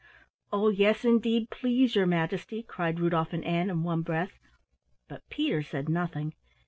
"Oh, 0.51 0.69
yes, 0.69 1.05
indeed, 1.05 1.51
please 1.51 1.93
your 1.95 2.07
Majesty," 2.07 2.63
cried 2.63 2.99
Rudolf 2.99 3.33
and 3.33 3.45
Ann 3.45 3.69
in 3.69 3.83
one 3.83 4.01
breath 4.01 4.39
but 5.07 5.21
Peter 5.29 5.61
said 5.61 5.87
nothing. 5.89 6.33